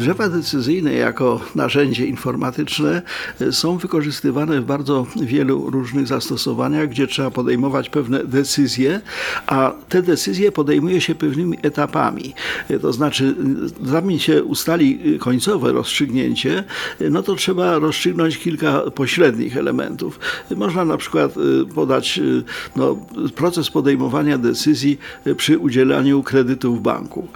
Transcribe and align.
Drzewa 0.00 0.28
decyzyjne 0.28 0.94
jako 0.94 1.40
narzędzie 1.54 2.06
informatyczne 2.06 3.02
e, 3.40 3.52
są 3.52 3.76
wykorzystywane 3.76 4.60
w 4.60 4.64
bardzo 4.64 5.06
wielu 5.22 5.70
różnych 5.70 6.06
zastosowaniach, 6.06 6.88
gdzie 6.88 7.06
trzeba 7.06 7.30
podejmować 7.30 7.90
pewne 7.90 8.24
decyzje, 8.24 9.00
a 9.46 9.72
te 9.88 10.02
decyzje 10.02 10.52
podejmuje 10.52 11.00
się 11.00 11.14
pewnymi 11.14 11.58
etapami. 11.62 12.34
E, 12.70 12.78
to 12.78 12.92
znaczy, 12.92 13.34
zanim 13.84 14.18
się 14.18 14.44
ustali 14.44 15.18
końcowe 15.18 15.72
rozstrzygnięcie, 15.72 16.64
e, 17.00 17.10
no 17.10 17.22
to 17.22 17.34
trzeba 17.34 17.78
rozstrzygnąć 17.78 18.38
kilka 18.38 18.80
pośrednich 18.80 19.56
elementów. 19.56 20.20
Można 20.56 20.84
na 20.84 20.96
przykład 20.96 21.34
podać 21.74 22.20
no, 22.76 22.96
proces 23.34 23.70
podejmowania 23.70 24.38
decyzji 24.38 24.98
przy 25.36 25.58
udzielaniu 25.58 26.22
kredytu 26.22 26.76
w 26.76 26.80
banku. 26.80 27.28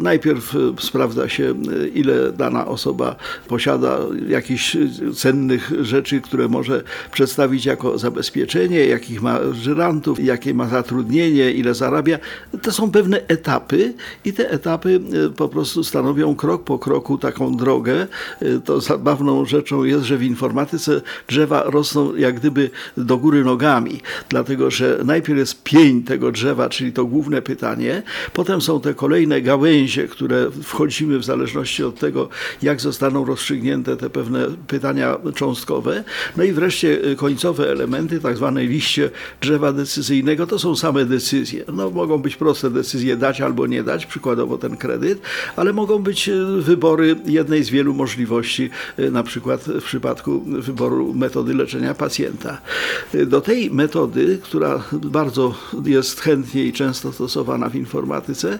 Najpierw 0.00 0.54
sprawdza 0.78 1.28
się, 1.28 1.54
ile 1.94 2.07
ile 2.08 2.32
dana 2.32 2.66
osoba 2.66 3.16
posiada 3.48 3.98
jakichś 4.28 4.76
cennych 5.14 5.72
rzeczy, 5.80 6.20
które 6.20 6.48
może 6.48 6.82
przedstawić 7.12 7.66
jako 7.66 7.98
zabezpieczenie, 7.98 8.86
jakich 8.86 9.22
ma 9.22 9.38
żyrantów, 9.52 10.24
jakie 10.24 10.54
ma 10.54 10.68
zatrudnienie, 10.68 11.52
ile 11.52 11.74
zarabia. 11.74 12.18
To 12.62 12.72
są 12.72 12.90
pewne 12.90 13.20
etapy 13.28 13.94
i 14.24 14.32
te 14.32 14.50
etapy 14.50 15.00
e, 15.26 15.30
po 15.30 15.48
prostu 15.48 15.84
stanowią 15.84 16.34
krok 16.34 16.64
po 16.64 16.78
kroku 16.78 17.18
taką 17.18 17.56
drogę. 17.56 18.06
E, 18.40 18.60
to 18.64 18.80
zabawną 18.80 19.44
rzeczą 19.44 19.84
jest, 19.84 20.04
że 20.04 20.16
w 20.16 20.22
informatyce 20.22 21.00
drzewa 21.28 21.62
rosną 21.62 22.14
jak 22.16 22.34
gdyby 22.34 22.70
do 22.96 23.16
góry 23.16 23.44
nogami, 23.44 24.00
dlatego 24.28 24.70
że 24.70 24.98
najpierw 25.04 25.38
jest 25.38 25.62
pień 25.62 26.02
tego 26.02 26.32
drzewa, 26.32 26.68
czyli 26.68 26.92
to 26.92 27.04
główne 27.04 27.42
pytanie, 27.42 28.02
potem 28.32 28.60
są 28.60 28.80
te 28.80 28.94
kolejne 28.94 29.42
gałęzie, 29.42 30.08
które 30.08 30.50
wchodzimy 30.62 31.18
w 31.18 31.24
zależności 31.24 31.84
od 31.84 31.97
tego, 31.98 32.28
jak 32.62 32.80
zostaną 32.80 33.24
rozstrzygnięte 33.24 33.96
te 33.96 34.10
pewne 34.10 34.46
pytania 34.66 35.16
cząstkowe. 35.34 36.04
No 36.36 36.44
i 36.44 36.52
wreszcie 36.52 37.04
y, 37.04 37.16
końcowe 37.16 37.70
elementy, 37.70 38.20
tak 38.20 38.36
zwane 38.36 38.64
liście 38.64 39.10
drzewa 39.40 39.72
decyzyjnego, 39.72 40.46
to 40.46 40.58
są 40.58 40.76
same 40.76 41.04
decyzje. 41.04 41.64
No, 41.72 41.90
mogą 41.90 42.18
być 42.18 42.36
proste 42.36 42.70
decyzje 42.70 43.16
dać 43.16 43.40
albo 43.40 43.66
nie 43.66 43.82
dać, 43.82 44.06
przykładowo 44.06 44.58
ten 44.58 44.76
kredyt, 44.76 45.20
ale 45.56 45.72
mogą 45.72 45.98
być 45.98 46.28
y, 46.28 46.46
wybory 46.62 47.16
jednej 47.26 47.64
z 47.64 47.70
wielu 47.70 47.94
możliwości, 47.94 48.70
y, 48.98 49.10
na 49.10 49.22
przykład 49.22 49.64
w 49.64 49.84
przypadku 49.84 50.40
wyboru 50.40 51.14
metody 51.14 51.54
leczenia 51.54 51.94
pacjenta. 51.94 52.60
Do 53.26 53.40
tej 53.40 53.70
metody, 53.70 54.38
która 54.42 54.84
bardzo 54.92 55.54
jest 55.84 56.20
chętnie 56.20 56.64
i 56.64 56.72
często 56.72 57.12
stosowana 57.12 57.68
w 57.68 57.74
informatyce, 57.74 58.58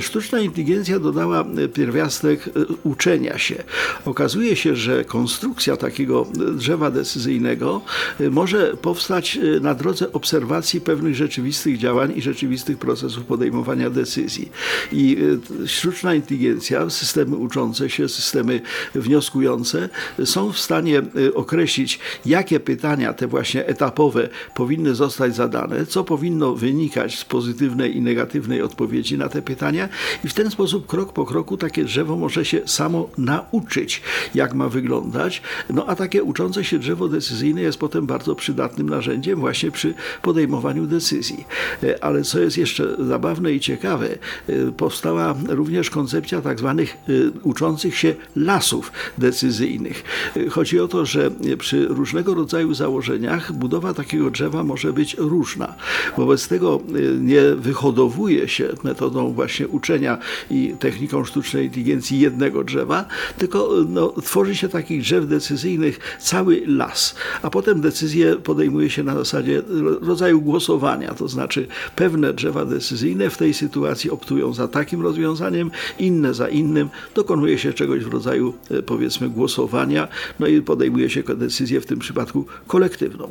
sztuczna 0.00 0.40
inteligencja 0.40 0.98
dodała 0.98 1.44
pierwiastek 1.74 2.50
uczenia 2.84 3.38
się. 3.38 3.64
Okazuje 4.04 4.56
się, 4.56 4.76
że 4.76 5.04
konstrukcja 5.04 5.76
takiego 5.76 6.26
drzewa 6.56 6.90
decyzyjnego 6.90 7.80
y, 8.20 8.30
może 8.30 8.76
powstać 8.76 9.36
y, 9.36 9.60
na 9.60 9.74
drodze 9.74 10.12
obserwacji 10.12 10.80
pewnych 10.80 11.14
rzeczywistych 11.14 11.78
działań 11.78 12.12
i 12.16 12.22
rzeczywistych 12.22 12.78
procesów 12.78 13.24
podejmowania 13.24 13.90
decyzji. 13.90 14.52
I 14.92 15.16
y, 15.62 15.68
sztuczna 15.68 16.14
inteligencja, 16.14 16.90
systemy 16.90 17.36
uczące 17.36 17.90
się, 17.90 18.08
systemy 18.08 18.60
wnioskujące 18.94 19.88
są 20.24 20.52
w 20.52 20.58
stanie 20.58 21.02
określić, 21.34 21.98
jakie 22.26 22.60
pytania 22.60 23.12
te 23.12 23.26
właśnie 23.26 23.66
etapowe 23.66 24.28
powinny 24.54 24.94
zostać 24.94 25.36
zadane, 25.36 25.86
co 25.86 26.04
powinno 26.04 26.54
wynikać 26.54 27.18
z 27.18 27.24
pozytywnej 27.24 27.96
i 27.96 28.00
negatywnej 28.00 28.62
odpowiedzi 28.62 29.18
na 29.18 29.28
te 29.28 29.42
pytania 29.42 29.88
i 30.24 30.28
w 30.28 30.34
ten 30.34 30.50
sposób 30.50 30.86
krok 30.86 31.12
po 31.12 31.26
kroku 31.26 31.56
takie 31.56 31.84
drzewo 31.84 32.16
może 32.16 32.44
się 32.44 32.60
samo 32.66 33.08
nauczyć, 33.18 34.02
jak 34.34 34.54
ma 34.54 34.68
wyglądać. 34.68 35.42
No 35.70 35.86
a 35.86 35.96
takie 35.96 36.22
uczące 36.22 36.64
się 36.64 36.78
drzewo 36.78 37.08
decyzyjne 37.08 37.62
jest 37.62 37.78
potem 37.78 38.06
bardzo 38.06 38.34
przydatnym 38.34 38.88
narzędziem 38.88 39.40
właśnie 39.40 39.70
przy 39.70 39.94
podejmowaniu 40.22 40.86
decyzji. 40.86 41.44
E, 41.82 42.04
ale 42.04 42.22
co 42.22 42.40
jest 42.40 42.58
jeszcze 42.58 42.96
zabawne 42.98 43.52
i 43.52 43.60
ciekawe, 43.60 44.08
e, 44.48 44.72
powstała 44.76 45.34
również 45.48 45.90
koncepcja 45.90 46.40
tak 46.40 46.58
zwanych 46.58 46.96
e, 47.08 47.12
uczących 47.42 47.98
się 47.98 48.14
lasów 48.36 48.92
decyzyjnych. 49.18 50.04
Chodzi 50.50 50.80
o 50.80 50.88
to, 50.88 51.06
że 51.06 51.30
przy 51.58 51.86
różnego 51.86 52.34
rodzaju 52.34 52.74
założeniach 52.74 53.52
budowa 53.52 53.94
takiego 53.94 54.30
drzewa 54.30 54.64
może 54.64 54.92
być 54.92 55.16
różna. 55.18 55.74
Wobec 56.16 56.48
tego 56.48 56.80
nie 57.20 57.42
wyhodowuje 57.56 58.48
się 58.48 58.68
metodą 58.84 59.32
właśnie 59.32 59.68
uczenia 59.68 60.18
i 60.50 60.74
techniką 60.78 61.24
sztucznej 61.24 61.64
inteligencji 61.64 62.20
jednego 62.20 62.53
drzewa, 62.62 63.04
tylko 63.38 63.70
no, 63.88 64.14
tworzy 64.22 64.56
się 64.56 64.68
takich 64.68 65.02
drzew 65.02 65.28
decyzyjnych 65.28 66.18
cały 66.20 66.62
las, 66.66 67.14
a 67.42 67.50
potem 67.50 67.80
decyzje 67.80 68.36
podejmuje 68.36 68.90
się 68.90 69.02
na 69.02 69.14
zasadzie 69.14 69.62
rodzaju 70.00 70.40
głosowania, 70.40 71.14
to 71.14 71.28
znaczy 71.28 71.66
pewne 71.96 72.32
drzewa 72.32 72.64
decyzyjne 72.64 73.30
w 73.30 73.36
tej 73.36 73.54
sytuacji 73.54 74.10
optują 74.10 74.52
za 74.52 74.68
takim 74.68 75.02
rozwiązaniem, 75.02 75.70
inne 75.98 76.34
za 76.34 76.48
innym, 76.48 76.88
dokonuje 77.14 77.58
się 77.58 77.72
czegoś 77.72 78.04
w 78.04 78.12
rodzaju 78.12 78.54
e, 78.70 78.82
powiedzmy 78.82 79.28
głosowania, 79.28 80.08
no 80.40 80.46
i 80.46 80.62
podejmuje 80.62 81.10
się 81.10 81.22
decyzję 81.22 81.80
w 81.80 81.86
tym 81.86 81.98
przypadku 81.98 82.46
kolektywną. 82.66 83.30